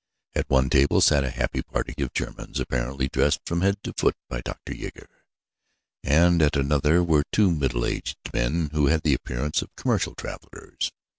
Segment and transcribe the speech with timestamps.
[0.33, 4.15] At one table sat a happy party of Germans, apparently dressed from head to foot
[4.27, 4.73] by Dr.
[4.73, 5.07] Jaeger,
[6.03, 10.91] and at another were two middle aged men who had the appearance of commercial travellers.